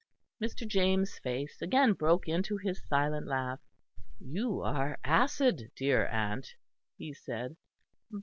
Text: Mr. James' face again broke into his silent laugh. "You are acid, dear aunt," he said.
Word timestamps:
Mr. 0.41 0.67
James' 0.67 1.19
face 1.19 1.61
again 1.61 1.93
broke 1.93 2.27
into 2.27 2.57
his 2.57 2.83
silent 2.87 3.27
laugh. 3.27 3.59
"You 4.19 4.61
are 4.61 4.97
acid, 5.03 5.69
dear 5.75 6.07
aunt," 6.07 6.55
he 6.97 7.13
said. 7.13 7.55